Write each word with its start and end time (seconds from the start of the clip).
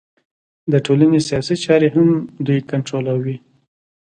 د 0.71 0.73
ټولنې 0.85 1.19
سیاسي 1.29 1.55
چارې 1.65 1.87
هم 1.95 2.07
دوی 2.45 2.59
کنټرولوي 2.71 3.37